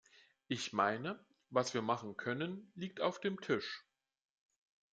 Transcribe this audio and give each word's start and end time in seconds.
Ich 0.47 0.73
meine, 0.73 1.23
was 1.51 1.75
wir 1.75 1.83
machen 1.83 2.17
können, 2.17 2.71
liegt 2.73 3.01
auf 3.01 3.19
dem 3.21 3.39
Tisch. 3.39 3.85